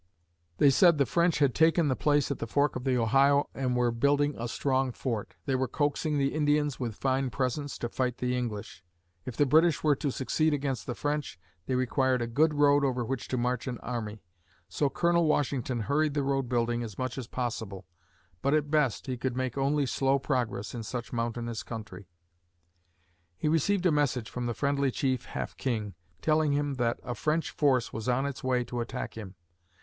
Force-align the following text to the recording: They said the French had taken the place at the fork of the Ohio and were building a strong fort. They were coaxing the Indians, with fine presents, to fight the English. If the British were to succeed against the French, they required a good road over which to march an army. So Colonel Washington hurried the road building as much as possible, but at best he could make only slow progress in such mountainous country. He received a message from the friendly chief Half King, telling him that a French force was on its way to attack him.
They 0.57 0.71
said 0.71 0.97
the 0.97 1.05
French 1.05 1.37
had 1.37 1.53
taken 1.53 1.87
the 1.87 1.95
place 1.95 2.31
at 2.31 2.39
the 2.39 2.47
fork 2.47 2.75
of 2.75 2.85
the 2.85 2.97
Ohio 2.97 3.47
and 3.53 3.75
were 3.75 3.91
building 3.91 4.33
a 4.35 4.47
strong 4.47 4.91
fort. 4.91 5.35
They 5.45 5.53
were 5.53 5.67
coaxing 5.67 6.17
the 6.17 6.33
Indians, 6.33 6.79
with 6.79 6.95
fine 6.95 7.29
presents, 7.29 7.77
to 7.77 7.87
fight 7.87 8.17
the 8.17 8.35
English. 8.35 8.83
If 9.27 9.37
the 9.37 9.45
British 9.45 9.83
were 9.83 9.95
to 9.97 10.09
succeed 10.11 10.55
against 10.55 10.87
the 10.87 10.95
French, 10.95 11.39
they 11.67 11.75
required 11.75 12.19
a 12.19 12.25
good 12.25 12.55
road 12.55 12.83
over 12.83 13.05
which 13.05 13.27
to 13.27 13.37
march 13.37 13.67
an 13.67 13.77
army. 13.81 14.23
So 14.67 14.89
Colonel 14.89 15.27
Washington 15.27 15.81
hurried 15.81 16.15
the 16.15 16.23
road 16.23 16.49
building 16.49 16.81
as 16.81 16.97
much 16.97 17.15
as 17.19 17.27
possible, 17.27 17.85
but 18.41 18.55
at 18.55 18.71
best 18.71 19.05
he 19.05 19.17
could 19.17 19.37
make 19.37 19.55
only 19.55 19.85
slow 19.85 20.17
progress 20.17 20.73
in 20.73 20.81
such 20.81 21.13
mountainous 21.13 21.61
country. 21.61 22.07
He 23.37 23.47
received 23.47 23.85
a 23.85 23.91
message 23.91 24.31
from 24.31 24.47
the 24.47 24.55
friendly 24.55 24.89
chief 24.89 25.25
Half 25.25 25.57
King, 25.57 25.93
telling 26.23 26.53
him 26.53 26.73
that 26.77 26.99
a 27.03 27.13
French 27.13 27.51
force 27.51 27.93
was 27.93 28.09
on 28.09 28.25
its 28.25 28.43
way 28.43 28.63
to 28.63 28.81
attack 28.81 29.13
him. 29.15 29.35